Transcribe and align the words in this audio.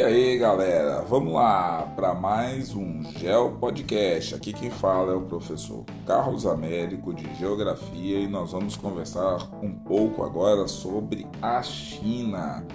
E 0.00 0.02
aí 0.02 0.38
galera, 0.38 1.02
vamos 1.02 1.34
lá 1.34 1.82
para 1.94 2.14
mais 2.14 2.74
um 2.74 3.04
Geo 3.18 3.58
Podcast. 3.60 4.34
Aqui 4.34 4.50
quem 4.50 4.70
fala 4.70 5.12
é 5.12 5.14
o 5.14 5.26
professor 5.26 5.84
Carlos 6.06 6.46
Américo 6.46 7.12
de 7.12 7.34
Geografia 7.34 8.18
e 8.18 8.26
nós 8.26 8.52
vamos 8.52 8.78
conversar 8.78 9.46
um 9.62 9.70
pouco 9.70 10.24
agora 10.24 10.66
sobre 10.66 11.26
a 11.42 11.62
China. 11.62 12.66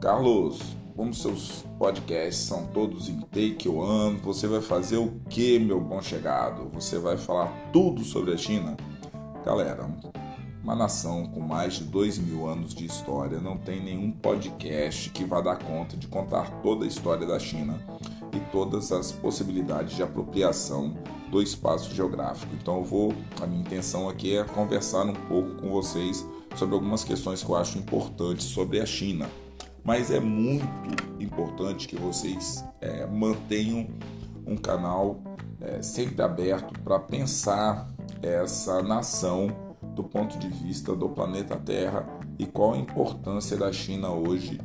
Carlos, 0.00 0.60
como 0.94 1.12
seus 1.12 1.64
podcasts 1.76 2.44
são 2.44 2.68
todos 2.68 3.08
em 3.08 3.20
take 3.22 3.68
one, 3.68 4.16
você 4.18 4.46
vai 4.46 4.60
fazer 4.60 4.98
o 4.98 5.12
que, 5.28 5.58
meu 5.58 5.80
bom 5.80 6.00
chegado? 6.00 6.70
Você 6.72 7.00
vai 7.00 7.16
falar 7.16 7.52
tudo 7.72 8.04
sobre 8.04 8.32
a 8.32 8.36
China? 8.36 8.76
Galera, 9.44 9.88
uma 10.64 10.74
nação 10.74 11.26
com 11.26 11.40
mais 11.40 11.74
de 11.74 11.84
dois 11.84 12.16
mil 12.16 12.48
anos 12.48 12.74
de 12.74 12.86
história 12.86 13.38
não 13.38 13.58
tem 13.58 13.84
nenhum 13.84 14.10
podcast 14.10 15.10
que 15.10 15.22
vá 15.22 15.42
dar 15.42 15.58
conta 15.58 15.94
de 15.94 16.08
contar 16.08 16.50
toda 16.62 16.86
a 16.86 16.88
história 16.88 17.26
da 17.26 17.38
China 17.38 17.78
e 18.32 18.40
todas 18.50 18.90
as 18.90 19.12
possibilidades 19.12 19.94
de 19.94 20.02
apropriação 20.02 20.96
do 21.30 21.42
espaço 21.42 21.94
geográfico. 21.94 22.54
Então 22.54 22.78
eu 22.78 22.84
vou, 22.84 23.14
a 23.42 23.46
minha 23.46 23.60
intenção 23.60 24.08
aqui 24.08 24.38
é 24.38 24.42
conversar 24.42 25.04
um 25.04 25.12
pouco 25.12 25.54
com 25.56 25.68
vocês 25.68 26.26
sobre 26.56 26.74
algumas 26.74 27.04
questões 27.04 27.44
que 27.44 27.50
eu 27.50 27.56
acho 27.56 27.76
importantes 27.76 28.46
sobre 28.46 28.80
a 28.80 28.86
China. 28.86 29.28
Mas 29.84 30.10
é 30.10 30.18
muito 30.18 30.66
importante 31.22 31.86
que 31.86 31.96
vocês 31.96 32.64
é, 32.80 33.06
mantenham 33.06 33.86
um 34.46 34.56
canal 34.56 35.20
é, 35.60 35.82
sempre 35.82 36.22
aberto 36.22 36.80
para 36.80 36.98
pensar 36.98 37.86
essa 38.22 38.82
nação 38.82 39.63
do 39.94 40.02
ponto 40.02 40.38
de 40.38 40.48
vista 40.48 40.94
do 40.94 41.08
planeta 41.08 41.56
Terra 41.56 42.06
e 42.38 42.46
qual 42.46 42.74
a 42.74 42.78
importância 42.78 43.56
da 43.56 43.72
China 43.72 44.10
hoje 44.10 44.60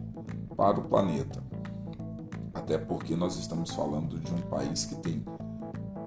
para 0.56 0.80
o 0.80 0.84
planeta. 0.84 1.44
Até 2.53 2.78
porque 2.78 3.16
nós 3.16 3.38
estamos 3.38 3.72
falando 3.72 4.20
de 4.20 4.34
um 4.34 4.42
país 4.42 4.86
que 4.86 4.95
tem 4.95 5.23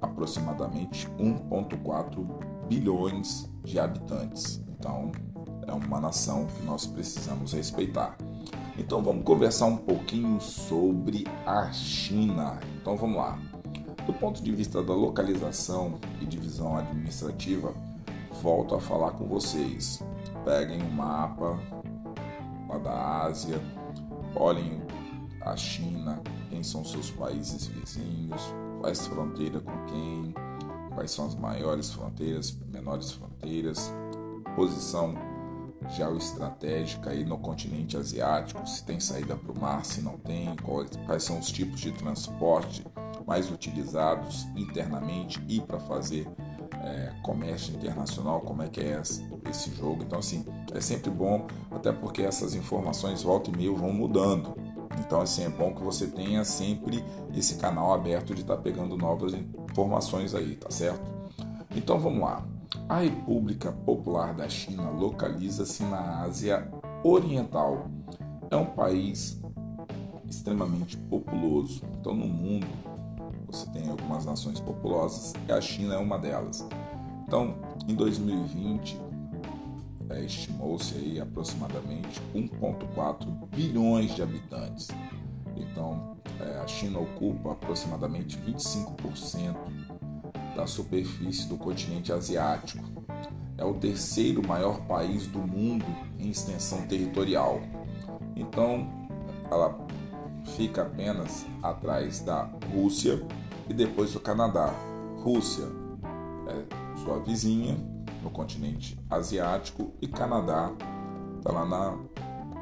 aproximadamente 0.01 1.07
1,4 1.17 2.67
bilhões 2.67 3.49
de 3.63 3.79
habitantes. 3.79 4.61
Então, 4.77 5.11
é 5.65 5.71
uma 5.71 5.99
nação 5.99 6.45
que 6.45 6.65
nós 6.65 6.85
precisamos 6.85 7.53
respeitar. 7.53 8.17
Então, 8.77 9.01
vamos 9.01 9.23
conversar 9.23 9.65
um 9.65 9.77
pouquinho 9.77 10.39
sobre 10.41 11.25
a 11.45 11.71
China. 11.71 12.59
Então, 12.81 12.97
vamos 12.97 13.17
lá. 13.17 13.39
Do 14.05 14.13
ponto 14.13 14.43
de 14.43 14.51
vista 14.51 14.83
da 14.83 14.93
localização 14.93 15.95
e 16.19 16.25
divisão 16.25 16.75
administrativa, 16.75 17.73
volto 18.43 18.75
a 18.75 18.81
falar 18.81 19.11
com 19.11 19.25
vocês. 19.25 20.03
Peguem 20.43 20.83
um 20.83 20.91
mapa 20.91 21.57
lá 22.67 22.77
da 22.77 23.21
Ásia, 23.23 23.57
olhem 24.35 24.81
a 25.39 25.55
China, 25.55 26.21
quem 26.49 26.61
são 26.61 26.83
seus 26.83 27.09
países 27.09 27.67
vizinhos, 27.67 28.41
faz 28.81 29.07
fronteira 29.07 29.61
com 29.61 29.85
quem, 29.85 30.35
quais 30.93 31.11
são 31.11 31.25
as 31.25 31.35
maiores 31.35 31.93
fronteiras, 31.93 32.51
menores 32.69 33.11
fronteiras, 33.11 33.93
posição 34.57 35.15
geoestratégica 35.91 37.11
aí 37.11 37.23
no 37.23 37.37
continente 37.37 37.95
asiático, 37.95 38.67
se 38.67 38.83
tem 38.83 38.99
saída 38.99 39.37
para 39.37 39.51
o 39.53 39.59
mar, 39.59 39.85
se 39.85 40.01
não 40.01 40.17
tem, 40.17 40.53
quais, 40.57 40.89
quais 41.05 41.23
são 41.23 41.39
os 41.39 41.49
tipos 41.49 41.79
de 41.79 41.93
transporte 41.93 42.85
mais 43.25 43.49
utilizados 43.49 44.45
internamente 44.55 45.41
e 45.47 45.61
para 45.61 45.79
fazer 45.79 46.27
é, 46.83 47.13
comércio 47.21 47.73
internacional, 47.73 48.41
como 48.41 48.61
é 48.61 48.67
que 48.67 48.81
é 48.81 49.01
esse 49.49 49.73
jogo. 49.75 50.03
Então, 50.03 50.19
assim, 50.19 50.45
é 50.73 50.81
sempre 50.81 51.09
bom, 51.09 51.47
até 51.71 51.91
porque 51.91 52.21
essas 52.21 52.55
informações 52.55 53.23
volta 53.23 53.49
e 53.49 53.57
meio 53.57 53.75
vão 53.75 53.93
mudando. 53.93 54.55
Então, 54.99 55.21
assim, 55.21 55.43
é 55.43 55.49
bom 55.49 55.73
que 55.73 55.81
você 55.81 56.07
tenha 56.07 56.43
sempre 56.43 57.03
esse 57.35 57.55
canal 57.55 57.93
aberto 57.93 58.35
de 58.35 58.41
estar 58.41 58.57
tá 58.57 58.61
pegando 58.61 58.97
novas 58.97 59.33
informações 59.33 60.35
aí, 60.35 60.55
tá 60.55 60.69
certo? 60.69 61.11
Então, 61.75 61.99
vamos 61.99 62.21
lá. 62.21 62.45
A 62.89 62.99
República 62.99 63.71
Popular 63.71 64.33
da 64.33 64.47
China 64.49 64.89
localiza-se 64.89 65.83
na 65.83 66.21
Ásia 66.21 66.69
Oriental. 67.03 67.87
É 68.51 68.55
um 68.55 68.65
país 68.65 69.41
extremamente 70.29 70.97
populoso. 70.97 71.81
Então, 71.99 72.13
no 72.13 72.27
mundo, 72.27 72.67
você 73.53 73.69
tem 73.69 73.87
algumas 73.87 74.25
nações 74.25 74.59
populosas 74.59 75.33
e 75.47 75.51
a 75.51 75.61
China 75.61 75.93
é 75.93 75.97
uma 75.97 76.17
delas. 76.17 76.67
Então, 77.27 77.55
em 77.87 77.93
2020, 77.93 78.99
é, 80.09 80.21
estimou-se 80.21 80.95
aí 80.95 81.21
aproximadamente 81.21 82.19
1,4 82.33 83.47
bilhões 83.55 84.15
de 84.15 84.23
habitantes. 84.23 84.87
Então, 85.55 86.17
é, 86.39 86.59
a 86.59 86.67
China 86.67 86.99
ocupa 86.99 87.51
aproximadamente 87.51 88.37
25% 88.39 89.55
da 90.55 90.65
superfície 90.65 91.47
do 91.47 91.57
continente 91.57 92.11
asiático. 92.11 92.83
É 93.55 93.63
o 93.63 93.75
terceiro 93.75 94.45
maior 94.45 94.81
país 94.87 95.27
do 95.27 95.39
mundo 95.39 95.85
em 96.19 96.29
extensão 96.29 96.87
territorial. 96.87 97.61
Então, 98.35 98.89
ela 99.49 99.77
fica 100.55 100.81
apenas 100.81 101.45
atrás 101.61 102.19
da 102.19 102.49
Rússia 102.73 103.25
e 103.69 103.73
depois 103.73 104.13
do 104.13 104.19
Canadá. 104.19 104.73
Rússia 105.23 105.65
é 106.47 106.99
sua 107.03 107.19
vizinha 107.19 107.77
no 108.21 108.29
continente 108.29 108.97
asiático 109.09 109.93
e 110.01 110.07
Canadá 110.07 110.71
está 111.37 111.51
lá 111.51 111.65
na 111.65 111.97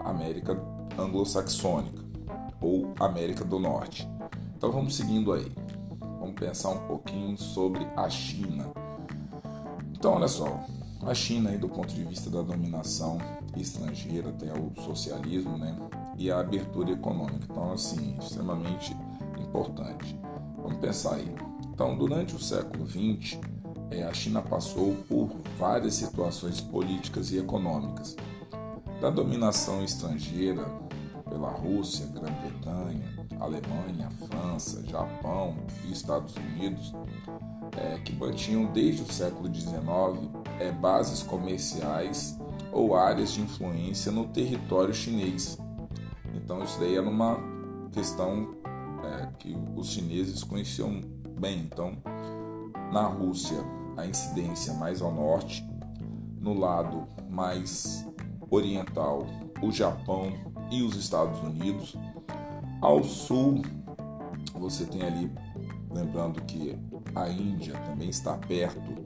América 0.03 0.59
anglo-saxônica 0.97 2.03
ou 2.61 2.93
América 2.99 3.43
do 3.43 3.59
Norte. 3.59 4.07
Então 4.55 4.71
vamos 4.71 4.95
seguindo 4.95 5.33
aí. 5.33 5.51
Vamos 6.19 6.35
pensar 6.35 6.69
um 6.69 6.87
pouquinho 6.87 7.37
sobre 7.37 7.87
a 7.95 8.09
China. 8.09 8.71
Então 9.91 10.13
olha 10.13 10.27
só, 10.27 10.63
a 11.03 11.13
China 11.13 11.49
aí 11.49 11.57
do 11.57 11.67
ponto 11.67 11.93
de 11.93 12.03
vista 12.03 12.29
da 12.29 12.41
dominação 12.41 13.17
estrangeira 13.57 14.31
tem 14.33 14.51
o 14.51 14.71
socialismo, 14.81 15.57
né? 15.57 15.75
E 16.17 16.29
a 16.31 16.39
abertura 16.39 16.91
econômica. 16.91 17.47
Então 17.49 17.71
assim, 17.71 18.17
extremamente 18.19 18.95
importante. 19.39 20.15
Vamos 20.61 20.77
pensar 20.79 21.15
aí. 21.15 21.35
Então, 21.73 21.97
durante 21.97 22.35
o 22.35 22.39
século 22.39 22.87
XX, 22.87 23.39
é, 23.89 24.03
a 24.03 24.13
China 24.13 24.41
passou 24.41 24.95
por 25.07 25.29
várias 25.57 25.95
situações 25.95 26.61
políticas 26.61 27.31
e 27.31 27.37
econômicas. 27.37 28.15
Da 29.01 29.09
dominação 29.09 29.83
estrangeira 29.83 30.63
pela 31.27 31.49
Rússia, 31.49 32.05
Grã-Bretanha, 32.07 33.27
Alemanha, 33.39 34.09
França, 34.27 34.83
Japão 34.85 35.55
e 35.85 35.91
Estados 35.91 36.35
Unidos, 36.35 36.93
é, 37.77 37.97
que 37.99 38.13
mantinham 38.13 38.65
desde 38.71 39.01
o 39.01 39.11
século 39.11 39.53
XIX 39.53 40.29
é, 40.59 40.71
bases 40.71 41.23
comerciais 41.23 42.37
ou 42.71 42.95
áreas 42.95 43.31
de 43.31 43.41
influência 43.41 44.11
no 44.11 44.27
território 44.27 44.93
chinês. 44.93 45.57
Então, 46.35 46.63
isso 46.63 46.79
daí 46.79 46.95
era 46.95 47.09
uma 47.09 47.37
questão 47.91 48.55
é, 49.03 49.27
que 49.39 49.55
os 49.75 49.87
chineses 49.87 50.43
conheciam 50.43 51.01
bem. 51.39 51.59
Então, 51.59 51.97
na 52.91 53.07
Rússia, 53.07 53.57
a 53.97 54.05
incidência 54.05 54.73
mais 54.73 55.01
ao 55.01 55.13
norte, 55.13 55.65
no 56.39 56.53
lado 56.53 57.07
mais 57.29 58.05
oriental, 58.49 59.25
o 59.61 59.71
Japão 59.71 60.33
e 60.69 60.81
os 60.81 60.95
Estados 60.95 61.39
Unidos. 61.41 61.95
Ao 62.81 63.03
sul, 63.03 63.61
você 64.53 64.85
tem 64.85 65.03
ali, 65.03 65.31
lembrando 65.91 66.41
que 66.41 66.77
a 67.15 67.29
Índia 67.29 67.73
também 67.81 68.09
está 68.09 68.37
perto 68.37 69.05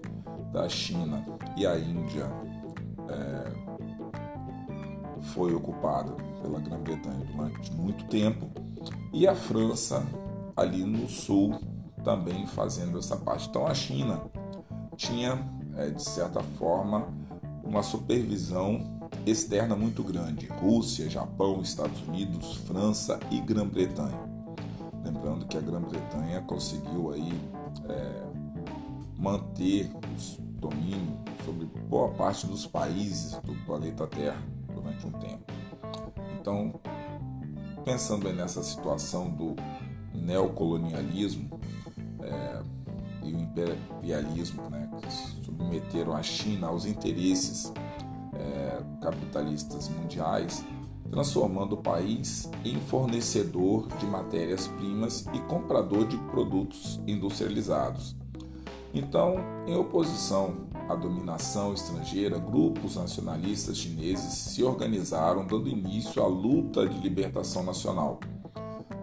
da 0.52 0.70
China 0.70 1.26
e 1.58 1.68
a 1.68 1.78
Índia 1.78 2.30
foi 5.34 5.54
ocupada 5.54 6.12
pela 6.42 6.60
Grã-Bretanha 6.60 7.26
durante 7.36 7.72
muito 7.74 8.06
tempo 8.06 8.50
e 9.12 9.28
a 9.28 9.36
França 9.36 10.06
ali 10.56 10.84
no 10.84 11.08
sul 11.08 11.60
também 12.04 12.46
fazendo 12.46 13.00
essa 13.00 13.18
parte. 13.18 13.50
Então 13.50 13.66
a 13.66 13.74
China 13.74 14.22
tinha, 14.96 15.40
é, 15.76 15.90
de 15.90 16.04
certa 16.04 16.42
forma, 16.42 17.08
uma 17.64 17.82
supervisão 17.82 18.80
externa 19.26 19.76
muito 19.76 20.04
grande: 20.04 20.46
Rússia, 20.48 21.10
Japão, 21.10 21.62
Estados 21.62 22.02
Unidos, 22.08 22.58
França 22.68 23.20
e 23.32 23.42
Grã-Bretanha. 23.42 24.20
Lembrando 25.04 25.46
que 25.46 25.58
a 25.58 25.62
Grã-Bretanha 25.62 26.42
conseguiu 26.42 27.12
aí 27.12 27.34
é, 27.90 28.24
manter 29.18 29.92
o 29.94 30.42
domínio 30.60 31.18
sobre 31.44 31.66
boa 31.66 32.10
parte 32.10 32.48
dos 32.48 32.66
países 32.66 33.34
do 33.44 33.54
planeta 33.66 34.08
Terra 34.08 34.55
durante 34.96 35.08
um 35.08 35.12
tempo. 35.12 35.54
Então, 36.40 36.80
pensando 37.84 38.32
nessa 38.32 38.64
situação 38.64 39.30
do 39.30 39.56
neocolonialismo 40.14 41.60
é, 42.22 42.62
e 43.24 43.34
o 43.34 43.40
imperialismo, 43.40 44.70
né, 44.70 44.90
que 45.02 45.14
submeteram 45.46 46.16
a 46.16 46.24
China 46.24 46.68
aos 46.68 46.86
interesses 46.86 47.72
é, 48.34 48.82
capitalistas 49.02 49.90
mundiais, 49.90 50.64
transformando 51.10 51.74
o 51.74 51.78
país 51.78 52.50
em 52.64 52.80
fornecedor 52.82 53.88
de 54.00 54.06
matérias-primas 54.06 55.26
e 55.34 55.40
comprador 55.42 56.08
de 56.08 56.18
produtos 56.18 57.00
industrializados. 57.08 58.16
Então, 58.94 59.36
em 59.68 59.76
oposição 59.76 60.68
à 60.88 60.96
dominação 60.96 61.74
estrangeira, 61.74 62.38
grupos 62.38 62.96
nacionalistas 62.96 63.78
chineses 63.78 64.34
se 64.34 64.64
organizaram, 64.64 65.46
dando 65.46 65.68
início 65.68 66.22
à 66.22 66.28
luta 66.28 66.88
de 66.88 67.00
libertação 67.00 67.64
nacional. 67.64 68.20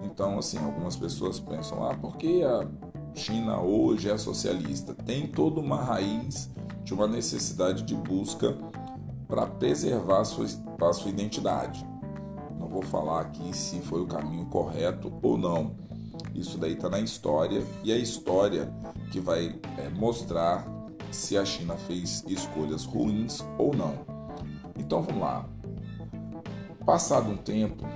Então, 0.04 0.38
assim, 0.38 0.58
algumas 0.58 0.96
pessoas 0.96 1.40
pensam: 1.40 1.84
ah, 1.84 1.94
por 1.94 2.16
que 2.16 2.42
a 2.44 2.68
China 3.14 3.60
hoje 3.60 4.10
é 4.10 4.16
socialista? 4.16 4.94
Tem 4.94 5.26
toda 5.26 5.60
uma 5.60 5.82
raiz 5.82 6.50
de 6.84 6.94
uma 6.94 7.06
necessidade 7.06 7.82
de 7.82 7.94
busca 7.94 8.56
para 9.26 9.46
preservar 9.46 10.20
a 10.20 10.24
sua, 10.24 10.46
a 10.80 10.92
sua 10.92 11.10
identidade. 11.10 11.86
Não 12.58 12.68
vou 12.68 12.82
falar 12.82 13.22
aqui 13.22 13.56
se 13.56 13.80
foi 13.80 14.02
o 14.02 14.06
caminho 14.06 14.46
correto 14.46 15.12
ou 15.22 15.38
não. 15.38 15.74
Isso 16.34 16.58
daí 16.58 16.74
está 16.74 16.88
na 16.88 17.00
história 17.00 17.64
e 17.82 17.92
a 17.92 17.96
história 17.96 18.72
que 19.10 19.20
vai 19.20 19.58
é, 19.78 19.88
mostrar 19.90 20.66
se 21.12 21.36
a 21.36 21.44
China 21.44 21.76
fez 21.76 22.24
escolhas 22.26 22.84
ruins 22.84 23.44
ou 23.58 23.74
não. 23.74 23.94
Então 24.78 25.02
vamos 25.02 25.20
lá. 25.20 25.48
Passado 26.84 27.30
um 27.30 27.36
tempo, 27.36 27.86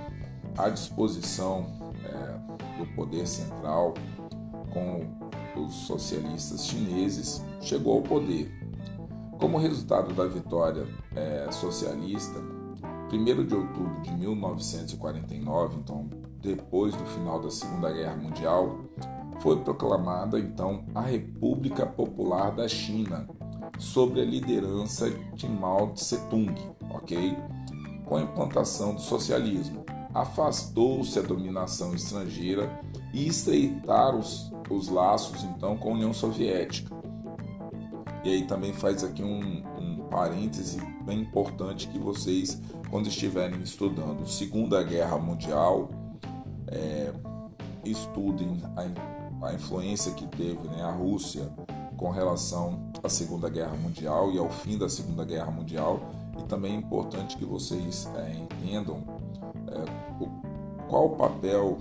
a 0.57 0.69
disposição 0.69 1.65
é, 2.05 2.77
do 2.77 2.85
poder 2.95 3.27
central 3.27 3.93
com 4.71 5.05
os 5.59 5.73
socialistas 5.73 6.65
chineses 6.65 7.43
chegou 7.59 7.95
ao 7.95 8.01
poder. 8.01 8.51
Como 9.39 9.57
resultado 9.57 10.13
da 10.13 10.25
vitória 10.25 10.87
é, 11.15 11.51
socialista, 11.51 12.39
1 13.11 13.45
de 13.45 13.55
outubro 13.55 14.01
de 14.01 14.11
1949, 14.11 15.77
então 15.77 16.09
depois 16.41 16.95
do 16.95 17.05
final 17.05 17.39
da 17.41 17.49
Segunda 17.49 17.91
Guerra 17.91 18.15
Mundial, 18.15 18.79
foi 19.39 19.57
proclamada 19.61 20.39
então 20.39 20.83
a 20.93 21.01
República 21.01 21.85
Popular 21.85 22.51
da 22.51 22.67
China, 22.67 23.27
sob 23.77 24.19
a 24.19 24.25
liderança 24.25 25.09
de 25.35 25.47
Mao 25.47 25.93
Tse-tung, 25.93 26.55
ok? 26.89 27.37
Com 28.05 28.15
a 28.15 28.21
implantação 28.21 28.95
do 28.95 29.01
socialismo, 29.01 29.85
afastou-se 30.13 31.19
a 31.19 31.21
dominação 31.21 31.93
estrangeira 31.93 32.81
e 33.13 33.27
estreitar 33.27 34.15
os, 34.15 34.51
os 34.69 34.89
laços 34.89 35.43
então 35.43 35.77
com 35.77 35.89
a 35.89 35.93
União 35.93 36.13
Soviética. 36.13 36.95
E 38.23 38.29
aí 38.29 38.47
também 38.47 38.73
faz 38.73 39.03
aqui 39.03 39.23
um, 39.23 39.63
um 39.79 40.07
parêntese 40.09 40.81
bem 41.05 41.21
importante 41.21 41.87
que 41.87 41.99
vocês, 41.99 42.61
quando 42.89 43.07
estiverem 43.07 43.61
estudando 43.61 44.27
Segunda 44.27 44.83
Guerra 44.83 45.17
Mundial, 45.17 45.89
é, 46.67 47.13
estudem 47.85 48.57
a, 48.75 49.16
a, 49.41 49.53
influência 49.53 50.13
que 50.13 50.27
teve 50.27 50.67
né, 50.67 50.83
a 50.83 50.91
Rússia 50.91 51.51
com 51.95 52.11
relação 52.11 52.91
à 53.03 53.09
Segunda 53.09 53.49
Guerra 53.49 53.75
Mundial 53.75 54.31
e 54.31 54.37
ao 54.37 54.49
fim 54.49 54.77
da 54.77 54.87
Segunda 54.87 55.25
Guerra 55.25 55.51
Mundial. 55.51 55.99
E 56.39 56.43
também 56.43 56.73
é 56.73 56.75
importante 56.75 57.37
que 57.37 57.45
vocês 57.45 58.07
é, 58.15 58.37
entendam 58.37 59.03
é, 59.67 60.23
o, 60.23 60.29
qual 60.87 61.07
o 61.07 61.15
papel 61.15 61.77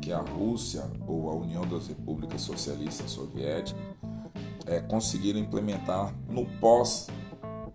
que 0.00 0.12
a 0.12 0.20
Rússia 0.20 0.84
ou 1.06 1.30
a 1.30 1.34
União 1.34 1.66
das 1.66 1.86
Repúblicas 1.86 2.42
Socialistas 2.42 3.10
Soviéticas 3.10 3.82
é, 4.66 4.80
conseguiram 4.80 5.38
implementar 5.40 6.14
no 6.28 6.44
pós 6.60 7.08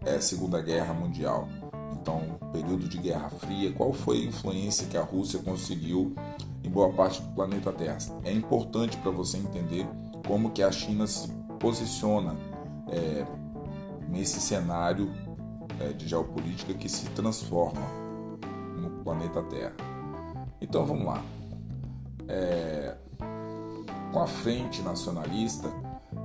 é, 0.06 0.20
Segunda 0.20 0.62
Guerra 0.62 0.94
Mundial. 0.94 1.48
Então, 1.94 2.40
período 2.52 2.88
de 2.88 2.98
Guerra 2.98 3.30
Fria, 3.30 3.72
qual 3.74 3.94
foi 3.94 4.22
a 4.22 4.26
influência 4.26 4.88
que 4.88 4.98
a 4.98 5.04
Rússia 5.04 5.40
conseguiu 5.40 6.16
em 6.64 6.70
boa 6.70 6.92
parte 6.94 7.22
do 7.22 7.30
planeta 7.30 7.72
Terra. 7.72 7.98
É 8.24 8.32
importante 8.32 8.98
para 8.98 9.12
você 9.12 9.38
entender 9.38 9.88
como 10.28 10.52
que 10.52 10.62
a 10.62 10.72
China 10.72 11.08
se 11.08 11.32
posiciona 11.60 12.36
é, 12.88 13.26
nesse 14.10 14.40
cenário 14.40 15.12
é, 15.80 15.94
de 15.94 16.08
geopolítica 16.08 16.74
que 16.74 16.90
se 16.90 17.06
transforma 17.10 17.82
no 18.78 19.04
planeta 19.04 19.42
Terra. 19.44 19.76
Então 20.62 20.86
vamos 20.86 21.06
lá. 21.06 21.24
É, 22.28 22.96
com 24.12 24.20
a 24.22 24.28
frente 24.28 24.82
nacionalista 24.82 25.72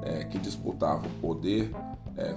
é, 0.02 0.24
que 0.24 0.38
disputava 0.38 1.06
o 1.06 1.10
poder, 1.20 1.70
é, 2.16 2.34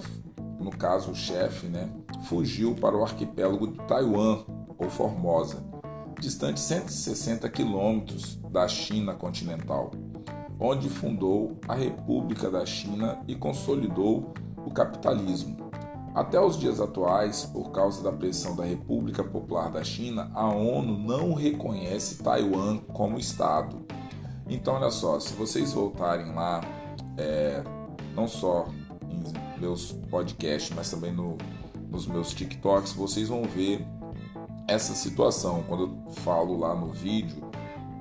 no 0.59 0.71
caso 0.71 1.11
o 1.11 1.15
chefe, 1.15 1.67
né, 1.67 1.89
fugiu 2.23 2.75
para 2.75 2.95
o 2.95 3.03
arquipélago 3.03 3.67
de 3.67 3.77
Taiwan 3.88 4.43
ou 4.77 4.89
Formosa 4.89 5.63
distante 6.19 6.59
160 6.59 7.47
quilômetros 7.49 8.35
da 8.49 8.67
China 8.67 9.13
continental, 9.13 9.91
onde 10.59 10.89
fundou 10.89 11.59
a 11.67 11.75
República 11.75 12.49
da 12.49 12.65
China 12.65 13.19
e 13.27 13.35
consolidou 13.35 14.33
o 14.65 14.71
capitalismo. 14.71 15.67
Até 16.15 16.41
os 16.41 16.57
dias 16.57 16.81
atuais, 16.81 17.45
por 17.45 17.71
causa 17.71 18.01
da 18.01 18.11
pressão 18.11 18.55
da 18.55 18.65
República 18.65 19.23
Popular 19.23 19.69
da 19.69 19.83
China, 19.83 20.31
a 20.33 20.47
ONU 20.47 20.97
não 20.97 21.35
reconhece 21.35 22.23
Taiwan 22.23 22.77
como 22.91 23.19
Estado. 23.19 23.85
Então, 24.49 24.75
olha 24.75 24.89
só, 24.89 25.19
se 25.19 25.33
vocês 25.33 25.73
voltarem 25.73 26.33
lá, 26.33 26.61
é, 27.17 27.63
não 28.15 28.27
só 28.27 28.67
em 29.07 29.61
meus 29.61 29.91
podcasts, 30.09 30.75
mas 30.75 30.89
também 30.89 31.11
no, 31.11 31.37
nos 31.91 32.07
meus 32.07 32.33
TikToks, 32.33 32.93
vocês 32.93 33.27
vão 33.27 33.43
ver 33.43 33.85
essa 34.67 34.93
situação, 34.93 35.63
quando 35.67 35.83
eu 35.83 36.13
falo 36.15 36.57
lá 36.57 36.75
no 36.75 36.91
vídeo, 36.91 37.49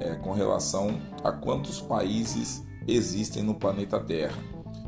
é, 0.00 0.14
com 0.16 0.32
relação 0.32 1.00
a 1.22 1.32
quantos 1.32 1.80
países 1.80 2.64
existem 2.86 3.42
no 3.42 3.54
planeta 3.54 4.00
Terra. 4.00 4.36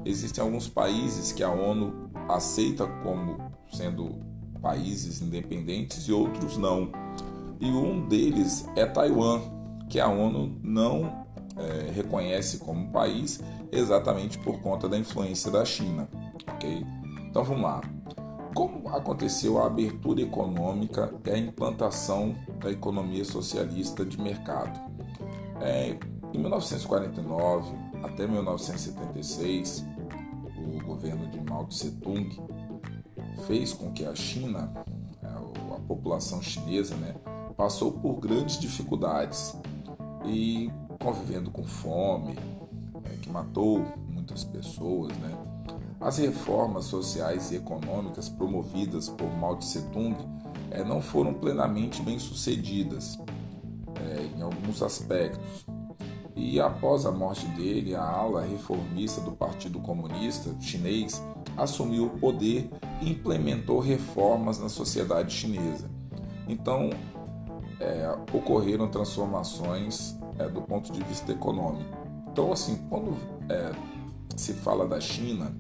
Existem 0.04 0.42
alguns 0.42 0.68
países 0.68 1.32
que 1.32 1.42
a 1.42 1.50
ONU 1.50 2.10
aceita 2.28 2.86
como 3.02 3.38
sendo 3.72 4.20
países 4.60 5.22
independentes 5.22 6.08
e 6.08 6.12
outros 6.12 6.56
não. 6.56 6.90
E 7.60 7.66
um 7.66 8.06
deles 8.06 8.66
é 8.76 8.84
Taiwan, 8.84 9.40
que 9.88 9.98
a 9.98 10.08
ONU 10.08 10.58
não 10.62 11.26
é, 11.56 11.90
reconhece 11.90 12.58
como 12.58 12.90
país 12.90 13.40
exatamente 13.72 14.38
por 14.38 14.60
conta 14.60 14.88
da 14.88 14.98
influência 14.98 15.50
da 15.50 15.64
China. 15.64 16.08
Ok? 16.54 16.84
Então 17.28 17.44
vamos 17.44 17.62
lá. 17.62 17.80
Como 18.54 18.88
aconteceu 18.88 19.62
a 19.62 19.66
abertura 19.66 20.22
econômica 20.22 21.14
e 21.24 21.30
a 21.30 21.38
implantação 21.38 22.34
da 22.60 22.70
economia 22.70 23.24
socialista 23.24 24.04
de 24.04 24.20
mercado? 24.20 24.80
É, 25.60 25.98
em 26.32 26.38
1949 26.38 27.74
até 28.02 28.26
1976, 28.26 29.84
o 30.56 30.84
governo 30.84 31.26
de 31.28 31.40
Mao 31.40 31.66
Tse-tung 31.66 32.40
fez 33.46 33.72
com 33.72 33.92
que 33.92 34.04
a 34.04 34.14
China, 34.14 34.72
é, 35.22 35.26
a 35.26 35.80
população 35.86 36.42
chinesa, 36.42 36.94
né, 36.96 37.14
passou 37.56 37.92
por 37.92 38.20
grandes 38.20 38.58
dificuldades 38.58 39.56
e 40.24 40.70
convivendo 40.98 41.50
com 41.50 41.64
fome, 41.64 42.36
é, 43.04 43.16
que 43.16 43.30
matou 43.30 43.84
muitas 44.08 44.44
pessoas, 44.44 45.16
né, 45.18 45.37
as 46.00 46.18
reformas 46.18 46.84
sociais 46.84 47.50
e 47.50 47.56
econômicas 47.56 48.28
promovidas 48.28 49.08
por 49.08 49.30
Mao 49.36 49.56
Tse-tung 49.56 50.16
é, 50.70 50.84
não 50.84 51.02
foram 51.02 51.34
plenamente 51.34 52.02
bem 52.02 52.18
sucedidas 52.18 53.18
é, 53.96 54.28
em 54.36 54.42
alguns 54.42 54.82
aspectos. 54.82 55.66
E 56.36 56.60
após 56.60 57.04
a 57.04 57.10
morte 57.10 57.46
dele, 57.48 57.96
a 57.96 58.02
ala 58.02 58.42
reformista 58.42 59.20
do 59.20 59.32
Partido 59.32 59.80
Comunista 59.80 60.54
Chinês 60.60 61.20
assumiu 61.56 62.06
o 62.06 62.10
poder 62.10 62.70
e 63.02 63.10
implementou 63.10 63.80
reformas 63.80 64.60
na 64.60 64.68
sociedade 64.68 65.34
chinesa. 65.34 65.90
Então, 66.46 66.90
é, 67.80 68.16
ocorreram 68.32 68.88
transformações 68.88 70.16
é, 70.38 70.48
do 70.48 70.62
ponto 70.62 70.92
de 70.92 71.02
vista 71.02 71.32
econômico. 71.32 71.90
Então, 72.30 72.52
assim, 72.52 72.86
quando 72.88 73.16
é, 73.48 73.72
se 74.36 74.52
fala 74.52 74.86
da 74.86 75.00
China, 75.00 75.52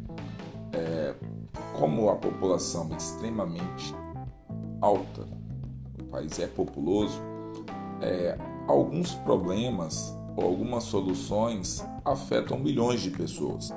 é, 0.72 1.14
como 1.78 2.10
a 2.10 2.16
população 2.16 2.88
é 2.92 2.96
extremamente 2.96 3.94
alta, 4.80 5.26
o 6.00 6.04
país 6.04 6.38
é 6.38 6.46
populoso, 6.46 7.20
é, 8.00 8.36
alguns 8.66 9.14
problemas 9.14 10.16
ou 10.36 10.44
algumas 10.44 10.84
soluções 10.84 11.84
afetam 12.04 12.58
milhões 12.58 13.00
de 13.00 13.10
pessoas. 13.10 13.72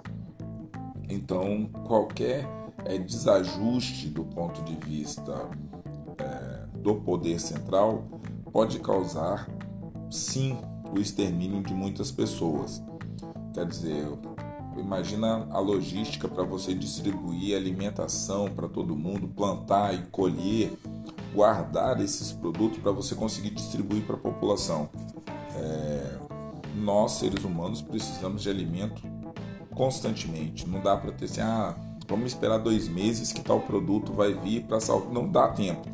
Então, 1.10 1.66
qualquer 1.88 2.48
é, 2.86 2.98
desajuste 2.98 4.08
do 4.08 4.24
ponto 4.24 4.62
de 4.64 4.76
vista 4.76 5.50
é, 6.18 6.68
do 6.78 6.96
poder 6.96 7.40
central 7.40 8.04
pode 8.52 8.80
causar, 8.80 9.50
sim, 10.10 10.58
o 10.94 11.00
extermínio 11.00 11.62
de 11.64 11.74
muitas 11.74 12.12
pessoas. 12.12 12.84
Quer 13.54 13.66
dizer, 13.66 14.08
Imagina 14.78 15.48
a 15.52 15.60
logística 15.60 16.28
para 16.28 16.44
você 16.44 16.74
distribuir 16.74 17.56
alimentação 17.56 18.50
para 18.50 18.68
todo 18.68 18.96
mundo, 18.96 19.28
plantar 19.28 19.94
e 19.94 20.04
colher 20.08 20.74
guardar 21.34 22.02
esses 22.02 22.32
produtos 22.32 22.80
para 22.80 22.92
você 22.92 23.16
conseguir 23.16 23.52
distribuir 23.52 24.04
para 24.04 24.16
a 24.16 24.20
população. 24.20 24.90
É, 25.56 26.18
nós, 26.76 27.14
seres 27.14 27.44
humanos, 27.44 27.82
precisamos 27.82 28.44
de 28.44 28.50
alimento 28.50 29.02
constantemente. 29.74 30.68
Não 30.68 30.82
dá 30.82 30.98
para 30.98 31.12
ter 31.12 31.26
assim, 31.26 31.42
ah, 31.42 31.76
vamos 32.08 32.34
esperar 32.34 32.58
dois 32.58 32.88
meses 32.88 33.32
que 33.32 33.42
tal 33.42 33.62
produto 33.62 34.14
vai 34.14 34.34
vir 34.34 34.64
para 34.64 34.80
saúde. 34.80 35.14
Não 35.14 35.30
dá 35.30 35.48
tempo. 35.50 35.88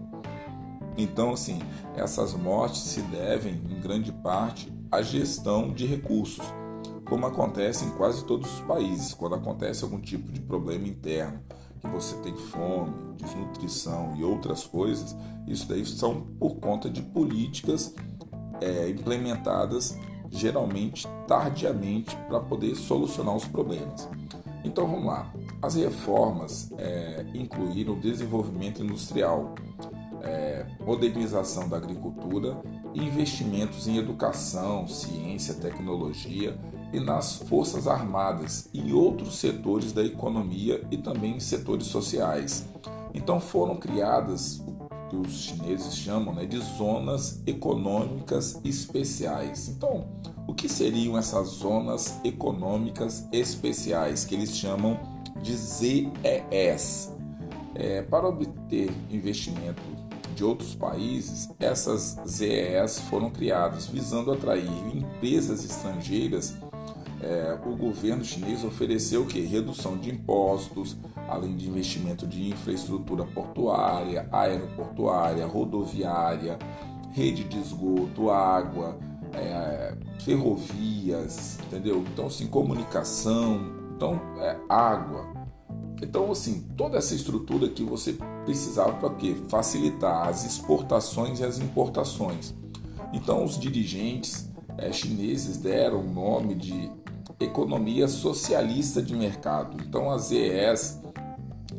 Então, 0.97 1.33
assim, 1.33 1.59
essas 1.95 2.33
mortes 2.33 2.81
se 2.81 3.01
devem, 3.01 3.53
em 3.69 3.79
grande 3.79 4.11
parte, 4.11 4.73
à 4.91 5.01
gestão 5.01 5.71
de 5.71 5.85
recursos, 5.85 6.45
como 7.09 7.25
acontece 7.25 7.85
em 7.85 7.89
quase 7.91 8.23
todos 8.25 8.51
os 8.53 8.61
países. 8.61 9.13
Quando 9.13 9.35
acontece 9.35 9.83
algum 9.83 9.99
tipo 9.99 10.31
de 10.31 10.41
problema 10.41 10.87
interno, 10.87 11.39
que 11.79 11.87
você 11.87 12.15
tem 12.17 12.35
fome, 12.35 12.93
desnutrição 13.17 14.15
e 14.15 14.23
outras 14.23 14.65
coisas, 14.65 15.15
isso 15.47 15.67
daí 15.67 15.85
são 15.85 16.21
por 16.39 16.55
conta 16.55 16.89
de 16.89 17.01
políticas 17.01 17.93
é, 18.59 18.89
implementadas 18.89 19.97
geralmente 20.29 21.07
tardiamente 21.27 22.15
para 22.27 22.39
poder 22.39 22.75
solucionar 22.75 23.35
os 23.35 23.45
problemas. 23.45 24.09
Então 24.63 24.85
vamos 24.85 25.05
lá. 25.05 25.31
As 25.61 25.75
reformas 25.75 26.69
é, 26.77 27.25
incluíram 27.33 27.93
o 27.93 27.99
desenvolvimento 27.99 28.83
industrial, 28.83 29.55
é, 30.21 30.65
modernização 30.85 31.69
da 31.69 31.77
agricultura 31.77 32.59
investimentos 32.93 33.87
em 33.87 33.97
educação, 33.97 34.87
ciência, 34.87 35.53
tecnologia 35.53 36.57
e 36.93 36.99
nas 36.99 37.35
forças 37.35 37.87
armadas 37.87 38.69
e 38.73 38.93
outros 38.93 39.37
setores 39.37 39.91
da 39.91 40.03
economia 40.03 40.85
e 40.89 40.97
também 40.97 41.35
em 41.35 41.39
setores 41.39 41.87
sociais. 41.87 42.65
Então 43.13 43.39
foram 43.39 43.75
criadas 43.75 44.61
que 45.09 45.15
os 45.15 45.41
chineses 45.41 45.95
chamam 45.95 46.33
né, 46.33 46.45
de 46.45 46.57
zonas 46.59 47.41
econômicas 47.45 48.59
especiais. 48.63 49.69
Então, 49.69 50.07
o 50.47 50.53
que 50.53 50.69
seriam 50.69 51.17
essas 51.17 51.47
zonas 51.47 52.19
econômicas 52.23 53.27
especiais 53.31 54.25
que 54.25 54.35
eles 54.35 54.55
chamam 54.55 54.99
de 55.41 55.55
ZES? 55.55 57.13
É, 57.75 58.01
para 58.01 58.27
obter 58.27 58.91
investimento 59.09 59.81
de 60.35 60.43
outros 60.43 60.75
países, 60.75 61.49
essas 61.59 62.17
ZES 62.27 62.99
foram 63.09 63.29
criadas 63.29 63.87
visando 63.87 64.31
atrair 64.31 64.69
empresas 64.95 65.63
estrangeiras. 65.63 66.55
É, 67.21 67.57
o 67.65 67.75
governo 67.75 68.23
chinês 68.23 68.63
ofereceu 68.63 69.25
que? 69.25 69.41
Redução 69.41 69.97
de 69.97 70.11
impostos, 70.11 70.95
além 71.27 71.55
de 71.55 71.67
investimento 71.67 72.27
de 72.27 72.49
infraestrutura 72.49 73.25
portuária, 73.25 74.27
aeroportuária, 74.31 75.45
rodoviária, 75.45 76.59
rede 77.11 77.43
de 77.43 77.57
esgoto, 77.59 78.29
água, 78.29 78.99
é, 79.33 79.95
ferrovias, 80.19 81.57
entendeu? 81.65 82.03
Então, 82.13 82.27
assim, 82.27 82.47
comunicação, 82.47 83.61
então, 83.95 84.21
é, 84.39 84.55
água. 84.69 85.25
Então, 86.01 86.31
assim, 86.31 86.67
toda 86.77 86.97
essa 86.97 87.15
estrutura 87.15 87.67
que 87.67 87.83
você 87.83 88.15
precisava 88.45 88.93
para 88.93 89.09
quê? 89.15 89.35
Facilitar 89.49 90.27
as 90.27 90.45
exportações 90.45 91.39
e 91.39 91.43
as 91.43 91.57
importações. 91.57 92.53
Então, 93.11 93.43
os 93.43 93.59
dirigentes 93.59 94.47
é, 94.77 94.91
chineses 94.91 95.57
deram 95.57 96.01
o 96.01 96.09
nome 96.13 96.53
de 96.53 96.91
economia 97.39 98.07
socialista 98.07 99.01
de 99.01 99.15
mercado. 99.15 99.77
Então, 99.83 100.09
as 100.09 100.31
EES 100.31 100.99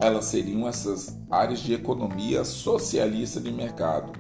elas 0.01 0.27
seriam 0.27 0.69
essas 0.69 1.19
áreas 1.31 1.59
de 1.61 1.75
economia 1.75 2.45
socialista 2.45 3.41
de 3.41 3.51
mercado, 3.51 4.13